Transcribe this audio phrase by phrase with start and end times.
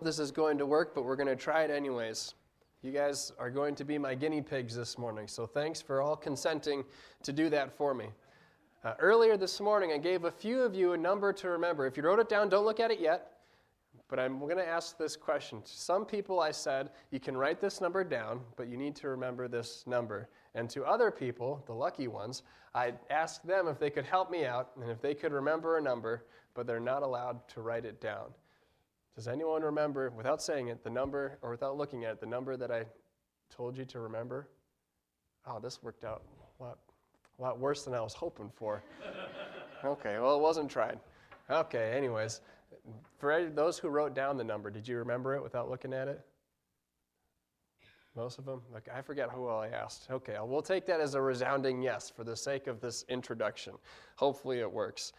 [0.00, 2.34] this is going to work, but we're going to try it anyways.
[2.82, 6.14] You guys are going to be my guinea pigs this morning, so thanks for all
[6.14, 6.84] consenting
[7.24, 8.06] to do that for me.
[8.84, 11.86] Uh, earlier this morning, I gave a few of you a number to remember.
[11.86, 13.32] If you wrote it down, don't look at it yet,
[14.08, 15.60] but I'm going to ask this question.
[15.62, 19.08] To some people, I said, you can write this number down, but you need to
[19.08, 20.28] remember this number.
[20.54, 22.44] And to other people, the lucky ones,
[22.74, 25.82] I asked them if they could help me out and if they could remember a
[25.82, 28.26] number, but they're not allowed to write it down.
[29.18, 32.56] Does anyone remember, without saying it, the number, or without looking at it, the number
[32.56, 32.84] that I
[33.50, 34.46] told you to remember?
[35.44, 36.22] Oh, this worked out
[36.60, 36.78] a lot,
[37.36, 38.80] a lot worse than I was hoping for.
[39.84, 41.00] okay, well, it wasn't tried.
[41.50, 42.42] Okay, anyways,
[43.18, 46.24] for those who wrote down the number, did you remember it without looking at it?
[48.14, 48.62] Most of them?
[48.94, 50.06] I forget who all I asked.
[50.12, 53.74] Okay, we'll take that as a resounding yes for the sake of this introduction.
[54.14, 55.12] Hopefully it works.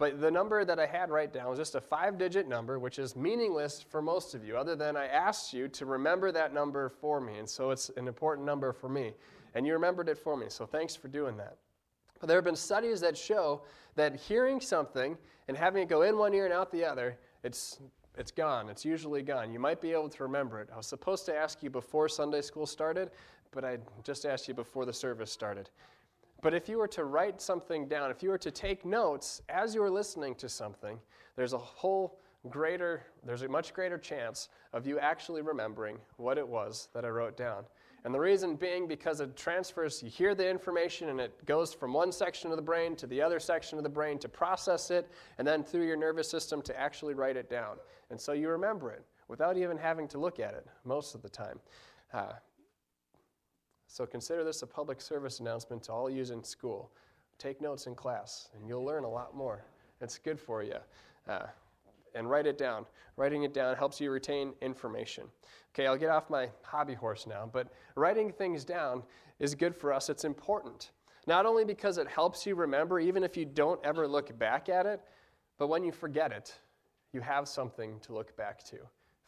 [0.00, 2.98] But the number that I had write down was just a five digit number, which
[2.98, 6.88] is meaningless for most of you, other than I asked you to remember that number
[6.88, 7.36] for me.
[7.36, 9.12] And so it's an important number for me.
[9.54, 10.46] And you remembered it for me.
[10.48, 11.58] So thanks for doing that.
[12.18, 13.60] But there have been studies that show
[13.94, 17.78] that hearing something and having it go in one ear and out the other, it's,
[18.16, 18.70] it's gone.
[18.70, 19.52] It's usually gone.
[19.52, 20.70] You might be able to remember it.
[20.72, 23.10] I was supposed to ask you before Sunday school started,
[23.50, 25.68] but I just asked you before the service started.
[26.42, 29.74] But if you were to write something down, if you were to take notes as
[29.74, 30.98] you were listening to something,
[31.36, 36.46] there's a whole greater, there's a much greater chance of you actually remembering what it
[36.46, 37.64] was that I wrote down.
[38.04, 41.92] And the reason being because it transfers, you hear the information and it goes from
[41.92, 45.10] one section of the brain to the other section of the brain to process it,
[45.36, 47.76] and then through your nervous system to actually write it down.
[48.10, 51.28] And so you remember it without even having to look at it most of the
[51.28, 51.60] time.
[52.14, 52.32] Uh,
[53.90, 56.92] so consider this a public service announcement to all use in school.
[57.38, 59.64] Take notes in class, and you'll learn a lot more.
[60.00, 60.76] It's good for you.
[61.28, 61.46] Uh,
[62.14, 62.86] and write it down.
[63.16, 65.24] Writing it down helps you retain information.
[65.74, 67.66] Okay, I'll get off my hobby horse now, but
[67.96, 69.02] writing things down
[69.40, 70.08] is good for us.
[70.08, 70.92] It's important.
[71.26, 74.86] Not only because it helps you remember, even if you don't ever look back at
[74.86, 75.00] it,
[75.58, 76.54] but when you forget it,
[77.12, 78.78] you have something to look back to.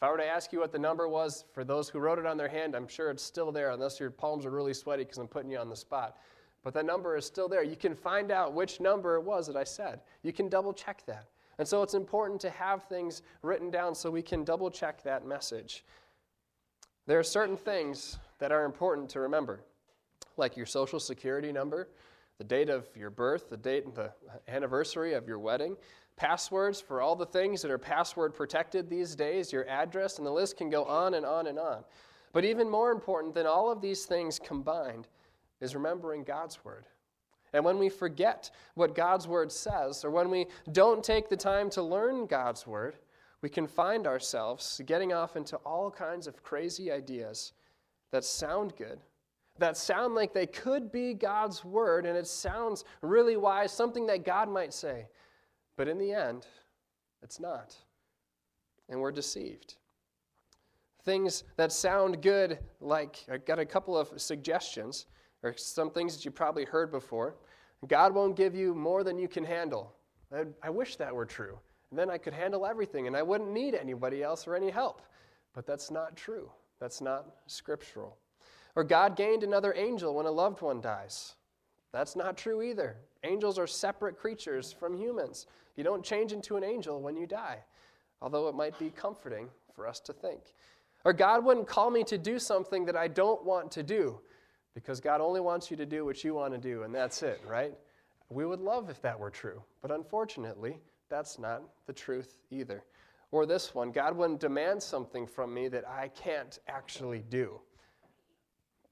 [0.02, 2.26] If I were to ask you what the number was for those who wrote it
[2.26, 5.18] on their hand, I'm sure it's still there, unless your palms are really sweaty because
[5.18, 6.16] I'm putting you on the spot.
[6.64, 7.62] But that number is still there.
[7.62, 10.00] You can find out which number it was that I said.
[10.24, 11.28] You can double check that.
[11.60, 15.24] And so it's important to have things written down so we can double check that
[15.24, 15.84] message.
[17.06, 19.60] There are certain things that are important to remember,
[20.36, 21.90] like your social security number,
[22.38, 24.10] the date of your birth, the date and the
[24.48, 25.76] anniversary of your wedding,
[26.16, 30.30] passwords for all the things that are password protected these days, your address, and the
[30.30, 31.84] list can go on and on and on.
[32.32, 35.08] But even more important than all of these things combined
[35.60, 36.86] is remembering God's word.
[37.52, 41.68] And when we forget what God's word says, or when we don't take the time
[41.70, 42.96] to learn God's word,
[43.42, 47.52] we can find ourselves getting off into all kinds of crazy ideas
[48.10, 49.00] that sound good,
[49.58, 54.24] that sound like they could be God's word, and it sounds really wise, something that
[54.24, 55.08] God might say.
[55.76, 56.46] But in the end,
[57.22, 57.74] it's not.
[58.88, 59.76] And we're deceived.
[61.04, 65.06] Things that sound good, like I've got a couple of suggestions,
[65.42, 67.34] or some things that you probably heard before.
[67.88, 69.92] God won't give you more than you can handle.
[70.32, 71.58] I, I wish that were true.
[71.90, 75.02] And then I could handle everything and I wouldn't need anybody else or any help.
[75.52, 76.50] But that's not true.
[76.80, 78.16] That's not scriptural.
[78.74, 81.34] Or God gained another angel when a loved one dies.
[81.92, 82.96] That's not true either.
[83.24, 85.46] Angels are separate creatures from humans.
[85.76, 87.58] You don't change into an angel when you die,
[88.20, 90.40] although it might be comforting for us to think.
[91.04, 94.20] Or God wouldn't call me to do something that I don't want to do
[94.74, 97.40] because God only wants you to do what you want to do, and that's it,
[97.46, 97.74] right?
[98.30, 100.78] We would love if that were true, but unfortunately,
[101.10, 102.82] that's not the truth either.
[103.30, 107.60] Or this one God wouldn't demand something from me that I can't actually do,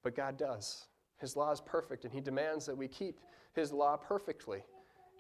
[0.03, 0.87] but God does.
[1.19, 3.21] His law is perfect, and He demands that we keep
[3.53, 4.63] His law perfectly,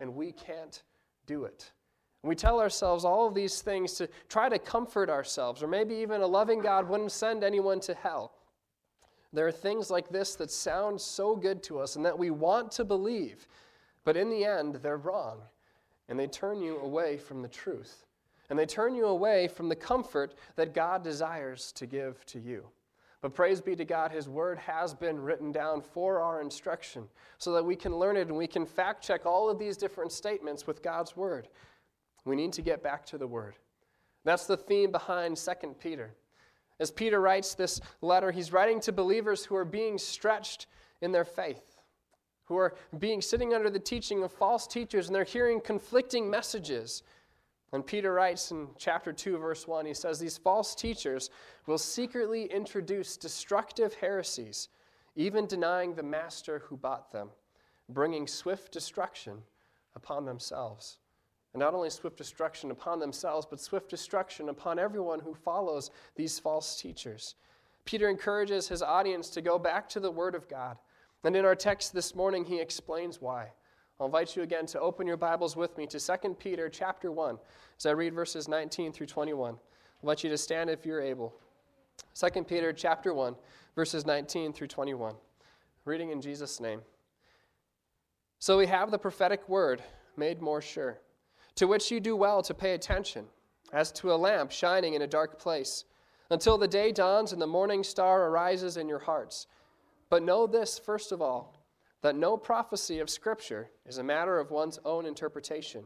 [0.00, 0.82] and we can't
[1.26, 1.72] do it.
[2.22, 6.20] we tell ourselves all of these things to try to comfort ourselves, or maybe even
[6.20, 8.34] a loving God wouldn't send anyone to hell.
[9.32, 12.72] There are things like this that sound so good to us and that we want
[12.72, 13.46] to believe,
[14.04, 15.38] but in the end, they're wrong,
[16.08, 18.04] and they turn you away from the truth.
[18.50, 22.66] And they turn you away from the comfort that God desires to give to you.
[23.22, 27.04] But praise be to God, His Word has been written down for our instruction
[27.38, 30.12] so that we can learn it and we can fact check all of these different
[30.12, 31.48] statements with God's Word.
[32.24, 33.56] We need to get back to the Word.
[34.24, 36.14] That's the theme behind 2 Peter.
[36.78, 40.66] As Peter writes this letter, he's writing to believers who are being stretched
[41.02, 41.76] in their faith,
[42.44, 47.02] who are being sitting under the teaching of false teachers, and they're hearing conflicting messages.
[47.72, 51.30] And Peter writes in chapter 2, verse 1, he says, These false teachers
[51.66, 54.68] will secretly introduce destructive heresies,
[55.14, 57.28] even denying the master who bought them,
[57.88, 59.42] bringing swift destruction
[59.94, 60.98] upon themselves.
[61.52, 66.38] And not only swift destruction upon themselves, but swift destruction upon everyone who follows these
[66.38, 67.36] false teachers.
[67.84, 70.76] Peter encourages his audience to go back to the Word of God.
[71.24, 73.52] And in our text this morning, he explains why.
[74.00, 77.38] I'll invite you again to open your Bibles with me to 2 Peter chapter 1
[77.76, 79.50] as I read verses 19 through 21.
[79.50, 79.58] I'll
[80.00, 81.34] invite you to stand if you're able.
[82.14, 83.36] 2 Peter chapter 1
[83.76, 85.16] verses 19 through 21.
[85.84, 86.80] Reading in Jesus' name.
[88.38, 89.82] So we have the prophetic word
[90.16, 90.98] made more sure,
[91.56, 93.26] to which you do well to pay attention,
[93.70, 95.84] as to a lamp shining in a dark place,
[96.30, 99.46] until the day dawns and the morning star arises in your hearts.
[100.08, 101.59] But know this, first of all
[102.02, 105.84] that no prophecy of Scripture is a matter of one's own interpretation.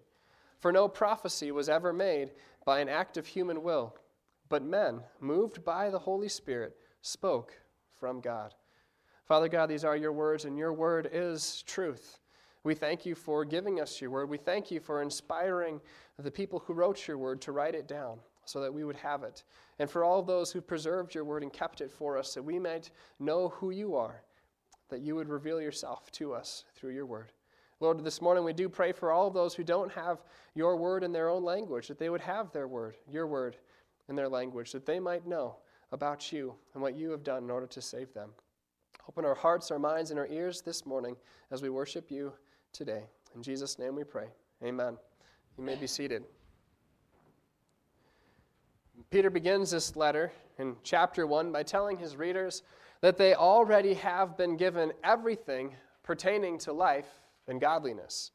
[0.61, 2.32] For no prophecy was ever made
[2.64, 3.96] by an act of human will,
[4.49, 7.52] but men, moved by the Holy Spirit, spoke
[7.99, 8.55] from God.
[9.26, 12.19] Father God, these are your words, and your word is truth.
[12.62, 14.31] We thank you for giving us your word.
[14.31, 15.81] We thank you for inspiring
[16.19, 19.22] the people who wrote your word to write it down so that we would have
[19.22, 19.44] it.
[19.78, 22.58] And for all those who preserved your word and kept it for us, that we
[22.58, 24.22] might know who you are
[24.94, 27.32] that you would reveal yourself to us through your word.
[27.81, 30.23] Lord, this morning we do pray for all those who don't have
[30.55, 33.56] your word in their own language, that they would have their word, your word,
[34.08, 35.56] in their language, that they might know
[35.91, 38.31] about you and what you have done in order to save them.
[39.08, 41.17] Open our hearts, our minds, and our ears this morning
[41.50, 42.32] as we worship you
[42.73, 43.02] today.
[43.35, 44.29] In Jesus' name we pray.
[44.62, 44.96] Amen.
[45.58, 46.23] You may be seated.
[49.11, 50.31] Peter begins this letter
[50.61, 52.62] in chapter 1 by telling his readers
[53.04, 58.30] that they already have been given everything pertaining to life and godliness.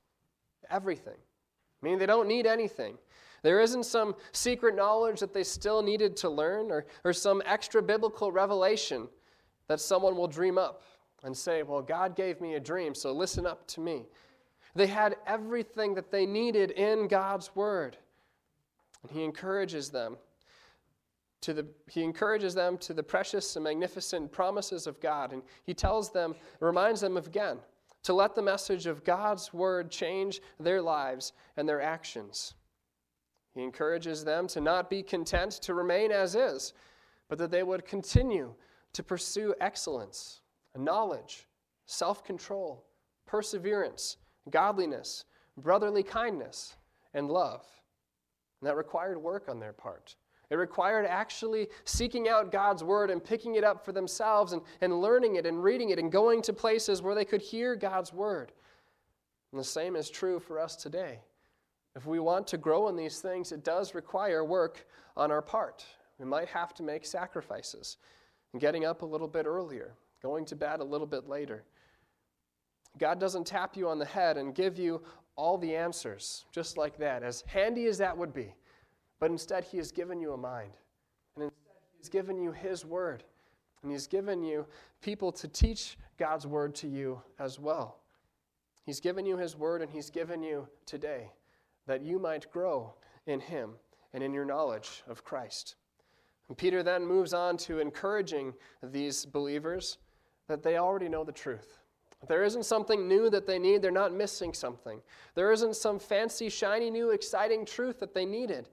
[0.70, 1.18] Everything.
[1.82, 3.00] Meaning they don't need anything.
[3.42, 7.82] There isn't some secret knowledge that they still needed to learn or, or some extra
[7.82, 9.08] biblical revelation
[9.68, 10.84] that someone will dream up
[11.24, 14.06] and say, Well, God gave me a dream, so listen up to me.
[14.76, 17.98] They had everything that they needed in God's Word.
[19.02, 20.18] And He encourages them
[21.42, 25.32] to the, he encourages them to the precious and magnificent promises of God.
[25.32, 27.60] And he tells them, reminds them again,
[28.04, 32.54] to let the message of God's word change their lives and their actions.
[33.54, 36.74] He encourages them to not be content to remain as is,
[37.28, 38.54] but that they would continue
[38.94, 40.42] to pursue excellence,
[40.78, 41.48] knowledge,
[41.86, 42.86] self control,
[43.26, 44.18] perseverance,
[44.50, 45.26] godliness,
[45.58, 46.76] brotherly kindness,
[47.14, 47.66] and love.
[48.62, 50.16] And that required work on their part.
[50.50, 55.00] It required actually seeking out God's word and picking it up for themselves and, and
[55.00, 58.52] learning it and reading it and going to places where they could hear God's word.
[59.52, 61.20] And the same is true for us today.
[61.96, 64.88] If we want to grow in these things, it does require work
[65.18, 65.86] on our part.
[66.18, 67.98] We might have to make sacrifices,
[68.58, 71.64] getting up a little bit earlier, going to bed a little bit later.
[72.98, 75.02] God doesn't tap you on the head and give you
[75.36, 78.54] all the answers just like that, as handy as that would be.
[79.20, 80.72] But instead, He has given you a mind.
[81.36, 83.24] And instead, He's given you His word.
[83.84, 84.66] And He's given you
[85.02, 88.00] people to teach God's word to you as well.
[88.86, 91.32] He's given you His word, and He's given you today
[91.88, 92.94] that you might grow
[93.26, 93.72] in Him
[94.14, 95.76] and in your knowledge of Christ.
[96.48, 99.98] And Peter then moves on to encouraging these believers
[100.48, 101.78] that they already know the truth.
[102.28, 105.02] There isn't something new that they need, they're not missing something.
[105.36, 108.70] There isn't some fancy, shiny, new, exciting truth that they needed.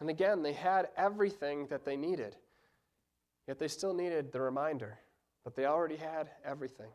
[0.00, 2.36] And again, they had everything that they needed.
[3.46, 4.98] Yet they still needed the reminder,
[5.44, 6.90] but they already had everything.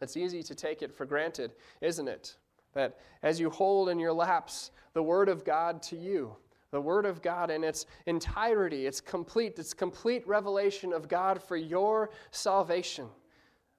[0.00, 2.36] It's easy to take it for granted, isn't it?
[2.74, 6.36] That as you hold in your laps the Word of God to you,
[6.70, 11.56] the Word of God in its entirety, its complete, its complete revelation of God for
[11.56, 13.06] your salvation.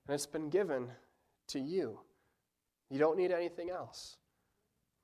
[0.08, 0.90] And it's been given
[1.50, 2.00] to you.
[2.90, 4.18] You don't need anything else.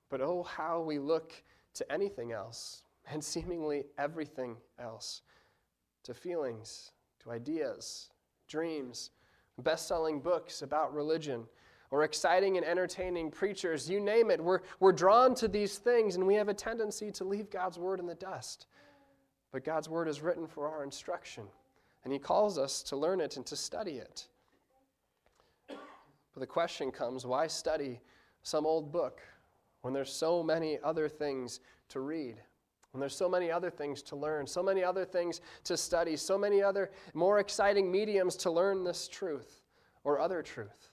[0.09, 1.31] But oh, how we look
[1.75, 5.21] to anything else and seemingly everything else
[6.03, 6.91] to feelings,
[7.23, 8.09] to ideas,
[8.47, 9.11] dreams,
[9.61, 11.45] best selling books about religion,
[11.91, 14.43] or exciting and entertaining preachers, you name it.
[14.43, 17.99] We're, we're drawn to these things, and we have a tendency to leave God's word
[17.99, 18.67] in the dust.
[19.51, 21.45] But God's word is written for our instruction,
[22.03, 24.27] and He calls us to learn it and to study it.
[25.67, 28.01] But the question comes why study
[28.43, 29.21] some old book
[29.81, 32.41] when there's so many other things to read?
[32.95, 36.37] And there's so many other things to learn, so many other things to study, so
[36.37, 39.63] many other more exciting mediums to learn this truth
[40.05, 40.91] or other truth.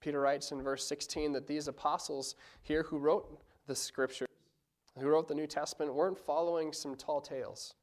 [0.00, 4.26] Peter writes in verse 16 that these apostles here who wrote the scriptures
[4.98, 7.74] who wrote the New Testament weren't following some tall tales.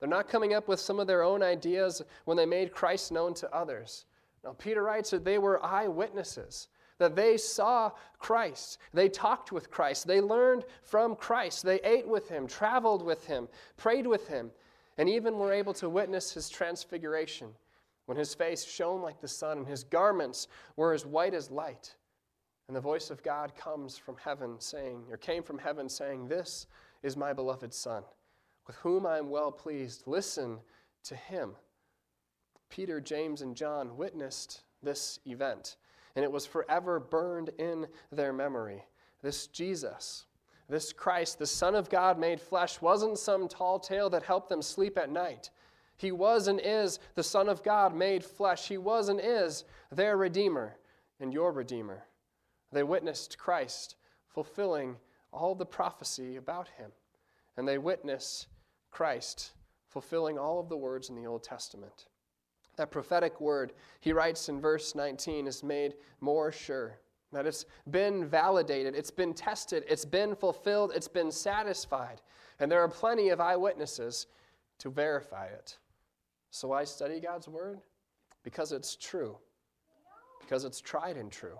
[0.00, 3.34] They're not coming up with some of their own ideas when they made Christ known
[3.34, 4.06] to others.
[4.42, 8.78] Now, Peter writes that they were eyewitnesses, that they saw Christ.
[8.92, 10.06] They talked with Christ.
[10.06, 11.64] They learned from Christ.
[11.64, 14.50] They ate with him, traveled with him, prayed with him,
[14.96, 17.48] and even were able to witness his transfiguration
[18.06, 21.94] when his face shone like the sun and his garments were as white as light.
[22.66, 26.66] And the voice of God comes from heaven saying, or came from heaven saying, This
[27.02, 28.02] is my beloved Son,
[28.66, 30.04] with whom I am well pleased.
[30.06, 30.58] Listen
[31.04, 31.52] to him.
[32.70, 35.76] Peter, James, and John witnessed this event,
[36.16, 38.84] and it was forever burned in their memory.
[39.22, 40.26] This Jesus,
[40.68, 44.62] this Christ, the Son of God made flesh, wasn't some tall tale that helped them
[44.62, 45.50] sleep at night.
[45.96, 48.68] He was and is the Son of God made flesh.
[48.68, 50.76] He was and is their Redeemer
[51.20, 52.04] and your Redeemer.
[52.70, 53.96] They witnessed Christ
[54.28, 54.96] fulfilling
[55.32, 56.92] all the prophecy about him.
[57.56, 58.46] And they witness
[58.90, 59.52] Christ
[59.88, 62.06] fulfilling all of the words in the Old Testament.
[62.78, 66.98] That prophetic word, he writes in verse 19, is made more sure.
[67.30, 72.22] That it's been validated, it's been tested, it's been fulfilled, it's been satisfied.
[72.58, 74.26] And there are plenty of eyewitnesses
[74.78, 75.76] to verify it.
[76.50, 77.80] So I study God's word
[78.42, 79.36] because it's true,
[80.40, 81.58] because it's tried and true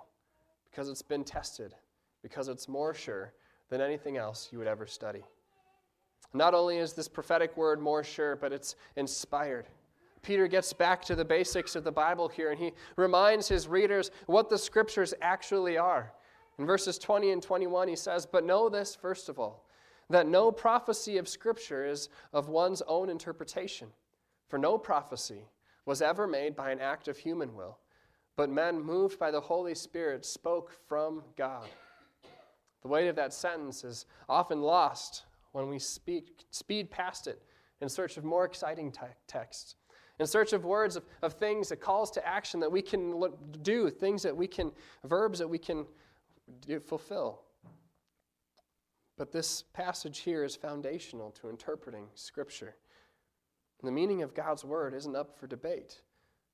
[0.78, 1.74] because it's been tested,
[2.22, 3.32] because it's more sure
[3.68, 5.24] than anything else you would ever study.
[6.32, 9.66] Not only is this prophetic word more sure, but it's inspired.
[10.22, 14.10] Peter gets back to the basics of the Bible here and he reminds his readers
[14.26, 16.12] what the scriptures actually are.
[16.58, 19.64] In verses 20 and 21, he says, But know this, first of all,
[20.10, 23.88] that no prophecy of Scripture is of one's own interpretation.
[24.48, 25.44] For no prophecy
[25.86, 27.78] was ever made by an act of human will
[28.38, 31.68] but men moved by the Holy Spirit spoke from God.
[32.82, 37.42] The weight of that sentence is often lost when we speak, speed past it
[37.80, 39.74] in search of more exciting te- texts,
[40.18, 43.38] in search of words of, of things, of calls to action that we can look,
[43.62, 44.72] do, things that we can,
[45.04, 45.86] verbs that we can
[46.66, 47.42] do, fulfill.
[49.16, 52.76] But this passage here is foundational to interpreting Scripture.
[53.80, 56.00] And the meaning of God's Word isn't up for debate.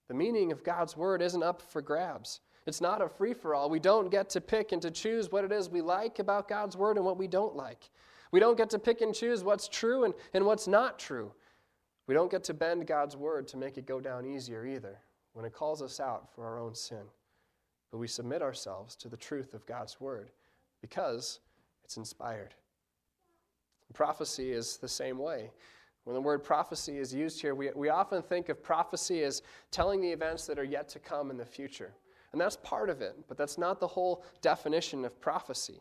[0.08, 2.40] The meaning of God's word isn't up for grabs.
[2.66, 3.70] It's not a free for all.
[3.70, 6.76] We don't get to pick and to choose what it is we like about God's
[6.76, 7.90] word and what we don't like.
[8.30, 11.32] We don't get to pick and choose what's true and, and what's not true.
[12.06, 14.98] We don't get to bend God's word to make it go down easier either
[15.32, 17.02] when it calls us out for our own sin.
[17.90, 20.30] But we submit ourselves to the truth of God's word
[20.80, 21.40] because
[21.84, 22.54] it's inspired.
[23.94, 25.50] Prophecy is the same way.
[26.02, 30.00] When the word prophecy is used here, we, we often think of prophecy as telling
[30.00, 31.92] the events that are yet to come in the future.
[32.32, 35.80] And that's part of it, but that's not the whole definition of prophecy.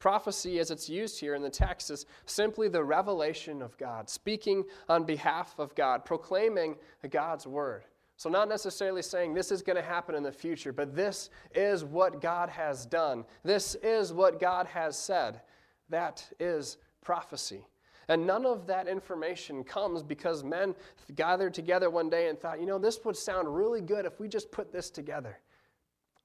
[0.00, 4.64] Prophecy, as it's used here in the text, is simply the revelation of God, speaking
[4.88, 6.76] on behalf of God, proclaiming
[7.10, 7.84] God's word.
[8.16, 11.84] So, not necessarily saying this is going to happen in the future, but this is
[11.84, 13.24] what God has done.
[13.44, 15.42] This is what God has said.
[15.90, 17.66] That is prophecy.
[18.08, 20.74] And none of that information comes because men
[21.14, 24.28] gathered together one day and thought, you know, this would sound really good if we
[24.28, 25.38] just put this together.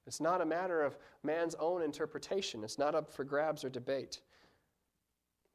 [0.06, 4.20] It's not a matter of man's own interpretation, it's not up for grabs or debate.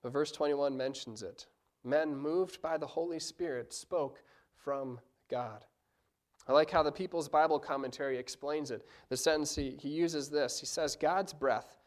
[0.02, 1.46] But verse 21 mentions it.
[1.84, 4.22] Men moved by the Holy Spirit spoke
[4.56, 5.66] from God.
[6.48, 8.86] I like how the People's Bible commentary explains it.
[9.10, 11.78] The sentence he, he uses this He says, God's breath,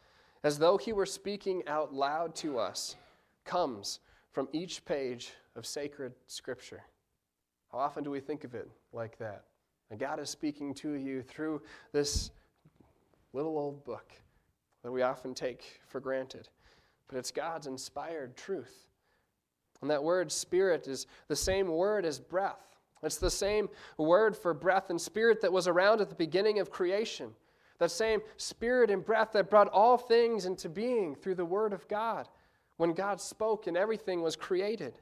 [0.42, 2.96] as though he were speaking out loud to us,
[3.44, 6.82] comes from each page of sacred scripture.
[7.72, 9.44] How often do we think of it like that?
[9.90, 12.30] And God is speaking to you through this
[13.34, 14.12] little old book
[14.82, 16.48] that we often take for granted.
[17.08, 18.86] But it's God's inspired truth.
[19.82, 22.76] And that word spirit is the same word as breath.
[23.02, 26.70] It's the same word for breath and spirit that was around at the beginning of
[26.70, 27.30] creation.
[27.78, 31.86] That same spirit and breath that brought all things into being through the word of
[31.88, 32.28] God
[32.76, 34.98] when God spoke and everything was created.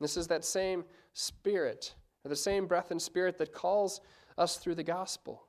[0.00, 1.94] This is that same spirit,
[2.24, 4.00] or the same breath and spirit that calls
[4.38, 5.45] us through the gospel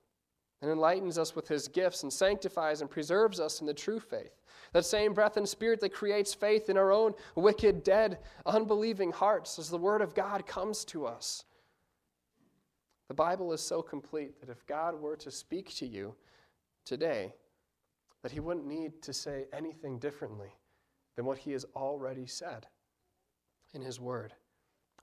[0.62, 4.42] and enlightens us with his gifts and sanctifies and preserves us in the true faith.
[4.74, 9.60] That same breath and spirit that creates faith in our own wicked, dead, unbelieving hearts
[9.60, 11.44] as the word of God comes to us.
[13.08, 16.16] The Bible is so complete that if God were to speak to you
[16.86, 17.34] today,
[18.24, 20.50] that he wouldn't need to say anything differently
[21.16, 22.68] than what he has already said
[23.74, 24.34] in his word.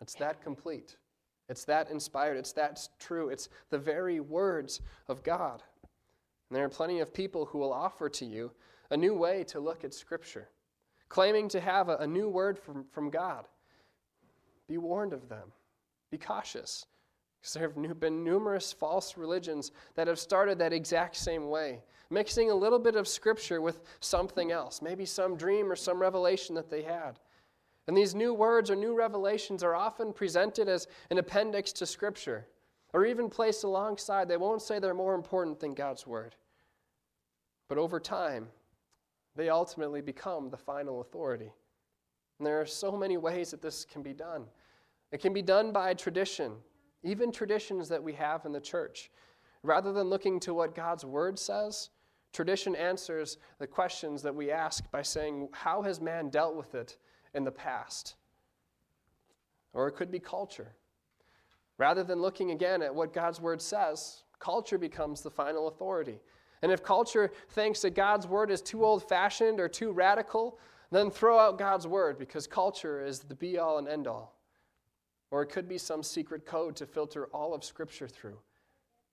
[0.00, 0.96] It's that complete.
[1.48, 2.36] It's that inspired.
[2.36, 3.28] It's that true.
[3.28, 5.62] It's the very words of God.
[6.48, 8.50] And there are plenty of people who will offer to you
[8.90, 10.48] a new way to look at Scripture,
[11.08, 13.46] claiming to have a, a new word from, from God.
[14.68, 15.52] Be warned of them.
[16.10, 16.86] Be cautious.
[17.40, 22.50] Because there have been numerous false religions that have started that exact same way, mixing
[22.50, 26.70] a little bit of scripture with something else, maybe some dream or some revelation that
[26.70, 27.18] they had.
[27.86, 32.46] And these new words or new revelations are often presented as an appendix to scripture
[32.92, 34.28] or even placed alongside.
[34.28, 36.34] They won't say they're more important than God's word.
[37.68, 38.48] But over time,
[39.36, 41.52] they ultimately become the final authority.
[42.38, 44.44] And there are so many ways that this can be done.
[45.12, 46.52] It can be done by tradition,
[47.02, 49.10] even traditions that we have in the church.
[49.62, 51.90] Rather than looking to what God's word says,
[52.32, 56.98] tradition answers the questions that we ask by saying, How has man dealt with it
[57.34, 58.14] in the past?
[59.72, 60.72] Or it could be culture.
[61.78, 66.20] Rather than looking again at what God's word says, culture becomes the final authority.
[66.62, 70.58] And if culture thinks that God's word is too old fashioned or too radical,
[70.90, 74.38] then throw out God's word because culture is the be all and end all.
[75.30, 78.38] Or it could be some secret code to filter all of Scripture through.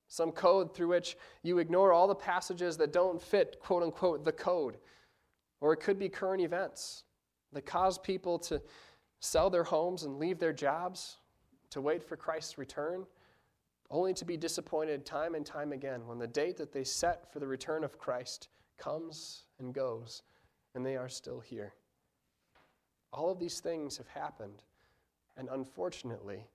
[0.08, 4.32] Some code through which you ignore all the passages that don't fit, quote unquote, the
[4.32, 4.78] code.
[5.62, 7.04] Or it could be current events
[7.54, 8.62] that cause people to
[9.20, 11.18] sell their homes and leave their jobs
[11.70, 13.06] to wait for Christ's return
[13.92, 17.40] only to be disappointed time and time again when the date that they set for
[17.40, 20.24] the return of Christ comes and goes,
[20.74, 21.74] and they are still here.
[23.12, 24.64] All of these things have happened,
[25.38, 26.48] and unfortunately,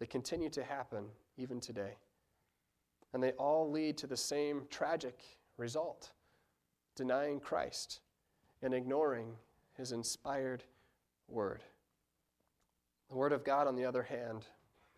[0.00, 1.04] they continue to happen
[1.36, 1.98] even today.
[3.12, 5.20] And they all lead to the same tragic
[5.58, 6.12] result
[6.96, 8.00] denying Christ
[8.62, 9.34] and ignoring
[9.78, 10.62] his inspired
[11.28, 11.62] word.
[13.08, 14.44] The word of God, on the other hand,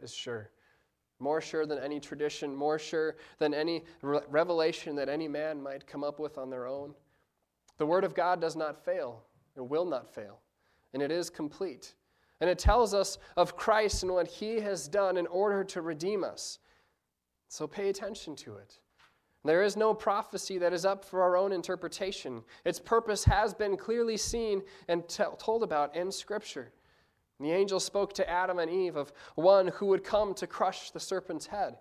[0.01, 0.51] is sure
[1.21, 5.87] more sure than any tradition, more sure than any re- revelation that any man might
[5.87, 6.95] come up with on their own.
[7.79, 9.23] The Word of God does not fail,
[9.57, 10.41] it will not fail,
[10.93, 11.95] and it is complete.
[12.41, 16.25] And it tells us of Christ and what He has done in order to redeem
[16.25, 16.59] us.
[17.49, 18.79] So pay attention to it.
[19.45, 22.43] There is no prophecy that is up for our own interpretation.
[22.65, 26.73] Its purpose has been clearly seen and t- told about in Scripture.
[27.41, 31.01] The angel spoke to Adam and Eve of one who would come to crush the
[31.01, 31.79] serpent's head.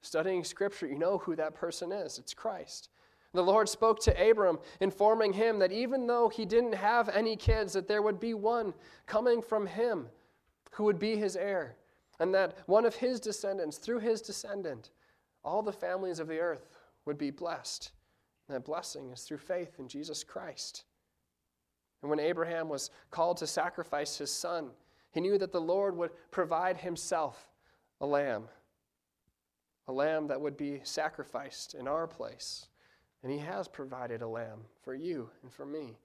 [0.00, 2.90] Studying scripture, you know who that person is it's Christ.
[3.34, 7.74] The Lord spoke to Abram, informing him that even though he didn't have any kids,
[7.74, 8.72] that there would be one
[9.06, 10.06] coming from him
[10.72, 11.76] who would be his heir,
[12.18, 14.90] and that one of his descendants, through his descendant,
[15.44, 16.68] all the families of the earth
[17.08, 17.90] would be blessed.
[18.46, 20.84] And that blessing is through faith in Jesus Christ.
[22.02, 24.70] And when Abraham was called to sacrifice his son,
[25.10, 27.48] he knew that the Lord would provide himself
[28.00, 28.44] a lamb,
[29.88, 32.66] a lamb that would be sacrificed in our place.
[33.24, 35.98] And he has provided a lamb for you and for me.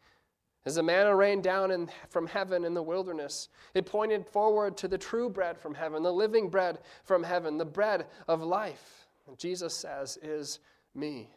[0.65, 4.87] As the manna rained down in, from heaven in the wilderness, it pointed forward to
[4.87, 9.07] the true bread from heaven, the living bread from heaven, the bread of life.
[9.27, 10.59] And Jesus says, is
[10.95, 11.29] me.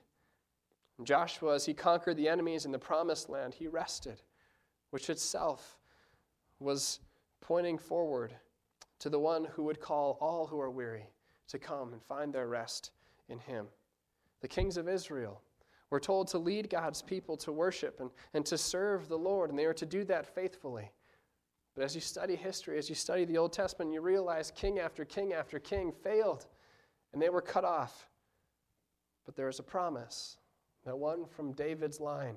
[1.02, 4.22] Joshua, as he conquered the enemies in the promised land, he rested,
[4.90, 5.78] which itself
[6.58, 7.00] was
[7.40, 8.34] pointing forward
[8.98, 11.10] to the one who would call all who are weary
[11.48, 12.92] to come and find their rest
[13.28, 13.66] in him.
[14.40, 15.42] The kings of Israel
[15.90, 19.58] were told to lead God's people to worship and, and to serve the Lord, and
[19.58, 20.90] they were to do that faithfully.
[21.74, 25.04] But as you study history, as you study the Old Testament, you realize king after
[25.04, 26.46] king after king failed,
[27.12, 28.08] and they were cut off.
[29.26, 30.38] But there is a promise
[30.84, 32.36] that one from David's line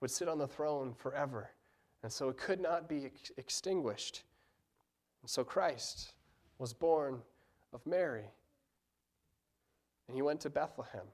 [0.00, 1.50] would sit on the throne forever,
[2.02, 4.22] and so it could not be ex- extinguished.
[5.22, 6.12] And so Christ
[6.58, 7.22] was born
[7.72, 8.30] of Mary.
[10.06, 11.06] And he went to Bethlehem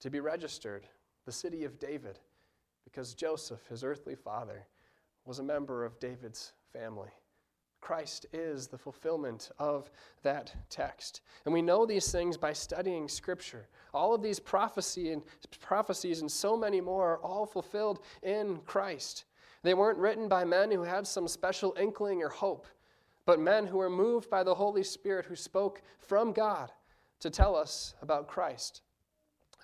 [0.00, 0.86] to be registered,
[1.26, 2.18] the city of David,
[2.84, 4.66] because Joseph, his earthly father,
[5.24, 7.10] was a member of David's family.
[7.80, 9.90] Christ is the fulfillment of
[10.22, 11.22] that text.
[11.44, 13.68] And we know these things by studying Scripture.
[13.94, 15.22] All of these prophecy and
[15.60, 19.24] prophecies and so many more are all fulfilled in Christ.
[19.62, 22.66] They weren't written by men who had some special inkling or hope
[23.30, 26.72] but men who were moved by the Holy Spirit who spoke from God
[27.20, 28.82] to tell us about Christ.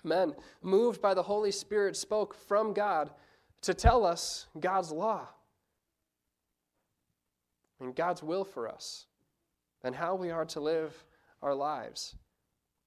[0.05, 3.09] Men moved by the Holy Spirit spoke from God
[3.63, 5.27] to tell us God's law
[7.79, 9.05] and God's will for us
[9.83, 11.03] and how we are to live
[11.41, 12.15] our lives.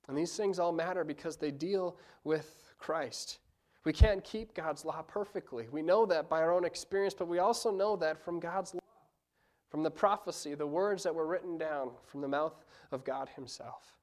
[0.09, 3.39] And these things all matter because they deal with Christ.
[3.85, 5.69] We can't keep God's law perfectly.
[5.71, 8.81] We know that by our own experience, but we also know that from God's law
[9.71, 13.95] from the prophecy, the words that were written down from the mouth of God Himself.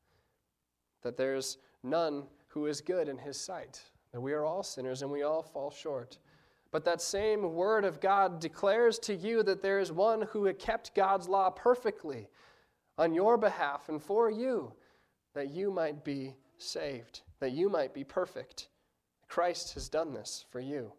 [1.03, 3.81] That there's none who is good in His sight,
[4.13, 6.17] that we are all sinners and we all fall short
[6.71, 10.95] But that same word of God declares to you that there is one who kept
[10.95, 12.29] God's law perfectly
[12.97, 14.73] on your behalf and for you,
[15.33, 18.69] that you might be saved, that you might be perfect.
[19.27, 20.91] Christ has done this for you.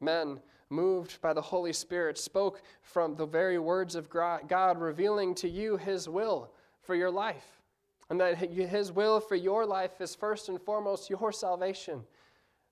[0.00, 5.48] Men, moved by the Holy Spirit, spoke from the very words of God, revealing to
[5.48, 7.62] you his will for your life.
[8.10, 12.04] And that his will for your life is first and foremost your salvation,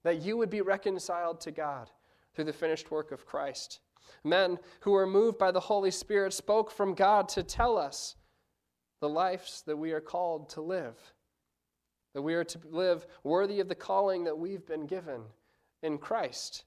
[0.07, 1.91] that you would be reconciled to God
[2.33, 3.81] through the finished work of Christ.
[4.23, 8.15] Men who were moved by the Holy Spirit spoke from God to tell us
[9.01, 10.95] the lives that we are called to live,
[12.15, 15.23] that we are to live worthy of the calling that we've been given
[15.83, 16.63] in Christ,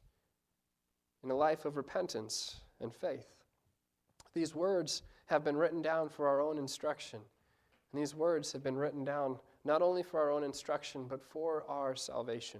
[1.23, 3.29] in a life of repentance and faith.
[4.33, 7.21] These words have been written down for our own instruction.
[7.93, 11.63] And these words have been written down not only for our own instruction, but for
[11.69, 12.59] our salvation.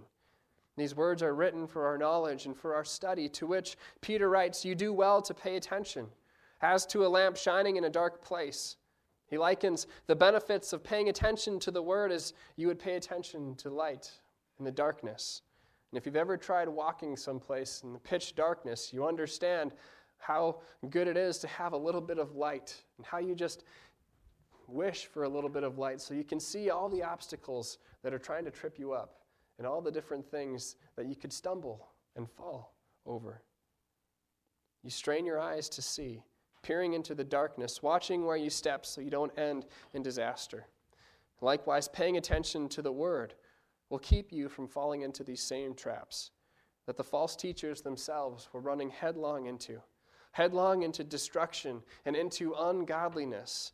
[0.79, 4.63] These words are written for our knowledge and for our study, to which Peter writes,
[4.63, 6.07] You do well to pay attention,
[6.61, 8.77] as to a lamp shining in a dark place.
[9.27, 13.55] He likens the benefits of paying attention to the word as you would pay attention
[13.55, 14.09] to light
[14.57, 15.41] in the darkness.
[15.91, 19.73] And if you've ever tried walking someplace in the pitch darkness, you understand
[20.17, 23.65] how good it is to have a little bit of light and how you just
[24.67, 28.13] wish for a little bit of light so you can see all the obstacles that
[28.13, 29.18] are trying to trip you up
[29.59, 32.73] and all the different things that you could stumble and fall
[33.05, 33.43] over.
[34.83, 36.23] You strain your eyes to see,
[36.63, 40.65] peering into the darkness, watching where you step so you don't end in disaster.
[41.41, 43.35] Likewise, paying attention to the word
[43.91, 46.31] will keep you from falling into these same traps
[46.87, 49.79] that the false teachers themselves were running headlong into
[50.31, 53.73] headlong into destruction and into ungodliness.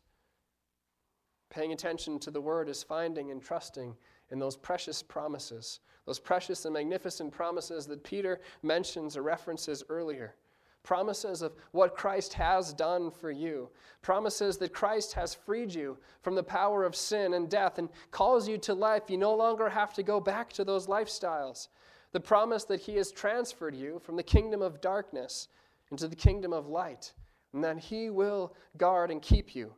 [1.50, 3.94] Paying attention to the word is finding and trusting
[4.30, 10.34] in those precious promises, those precious and magnificent promises that Peter mentions or references earlier.
[10.82, 13.68] Promises of what Christ has done for you.
[14.02, 18.48] Promises that Christ has freed you from the power of sin and death and calls
[18.48, 19.02] you to life.
[19.08, 21.68] You no longer have to go back to those lifestyles.
[22.12, 25.48] The promise that He has transferred you from the kingdom of darkness
[25.90, 27.12] into the kingdom of light,
[27.52, 29.72] and that He will guard and keep you.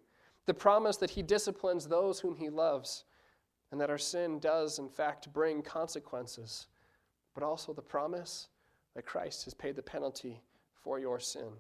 [0.45, 3.05] The promise that He disciplines those whom He loves
[3.71, 6.67] and that our sin does, in fact, bring consequences,
[7.35, 8.49] but also the promise
[8.95, 10.41] that Christ has paid the penalty
[10.75, 11.51] for your sin,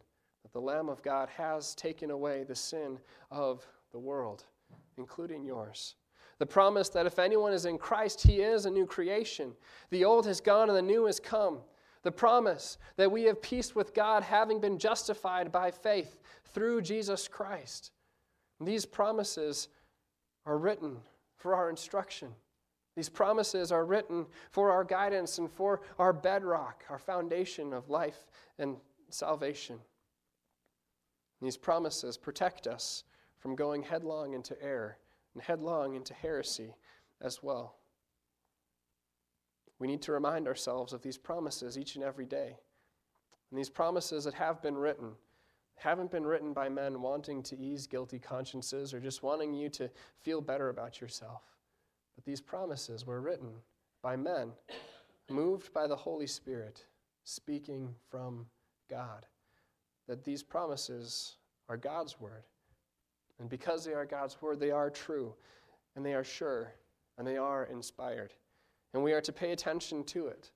[0.42, 2.99] that the Lamb of God has taken away the sin
[3.31, 4.44] of the world,
[4.97, 5.94] including yours.
[6.38, 9.53] The promise that if anyone is in Christ, he is a new creation.
[9.90, 11.59] The old has gone and the new has come.
[12.03, 17.29] The promise that we have peace with God, having been justified by faith through Jesus
[17.29, 17.90] Christ.
[18.61, 19.68] these promises
[20.47, 20.99] are written
[21.38, 22.29] for our instruction.
[22.96, 28.27] These promises are written for our guidance and for our bedrock, our foundation of life
[28.59, 28.77] and
[29.09, 29.79] salvation.
[31.40, 33.05] These promises protect us
[33.38, 34.98] from going headlong into error
[35.35, 36.74] and headlong into heresy
[37.20, 37.77] as well.
[39.79, 42.57] We need to remind ourselves of these promises each and every day.
[43.51, 45.12] And these promises that have been written
[45.79, 49.88] haven't been written by men wanting to ease guilty consciences or just wanting you to
[50.21, 51.43] feel better about yourself.
[52.17, 53.51] But these promises were written
[54.03, 54.51] by men
[55.31, 56.85] moved by the Holy Spirit,
[57.25, 58.47] speaking from
[58.91, 59.27] God.
[60.09, 61.37] That these promises
[61.69, 62.45] are God's word.
[63.38, 65.35] And because they are God's word, they are true,
[65.95, 66.73] and they are sure,
[67.19, 68.35] and they are inspired.
[68.95, 70.51] And we are to pay attention to it.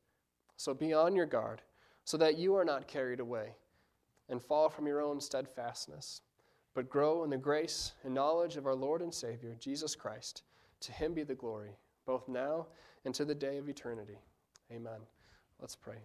[0.57, 1.63] So be on your guard,
[2.05, 3.55] so that you are not carried away
[4.29, 6.23] and fall from your own steadfastness,
[6.75, 10.43] but grow in the grace and knowledge of our Lord and Savior, Jesus Christ.
[10.81, 12.67] To him be the glory, both now
[13.05, 14.19] and to the day of eternity.
[14.73, 15.01] Amen.
[15.61, 15.99] Let's pray.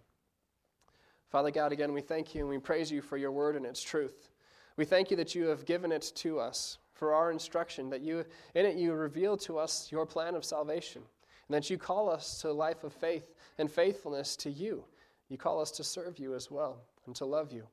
[1.30, 3.82] Father God, again, we thank you and we praise you for your word and its
[3.82, 4.30] truth.
[4.78, 8.26] We thank you that you have given it to us for our instruction, that you
[8.56, 11.02] in it you reveal to us your plan of salvation,
[11.48, 14.84] and that you call us to a life of faith and faithfulness to you.
[15.30, 17.68] You call us to serve you as well and to love you.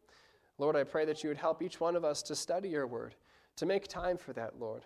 [0.58, 3.14] Lord, I pray that you would help each one of us to study your word,
[3.56, 4.84] to make time for that, Lord,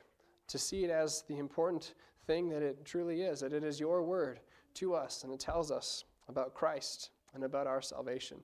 [0.48, 1.94] to see it as the important
[2.26, 4.40] thing that it truly is, that it is your word
[4.74, 8.38] to us and it tells us about Christ and about our salvation.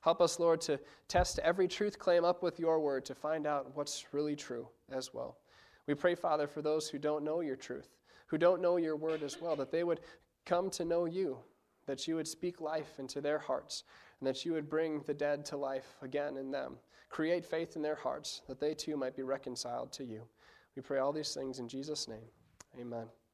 [0.00, 3.74] Help us, Lord, to test every truth claim up with your word to find out
[3.74, 5.38] what's really true as well.
[5.86, 7.88] We pray, Father, for those who don't know your truth,
[8.26, 10.00] who don't know your word as well, that they would
[10.44, 11.38] come to know you,
[11.86, 13.84] that you would speak life into their hearts,
[14.20, 16.76] and that you would bring the dead to life again in them.
[17.08, 20.22] Create faith in their hearts that they too might be reconciled to you.
[20.74, 22.28] We pray all these things in Jesus' name.
[22.78, 23.06] Amen.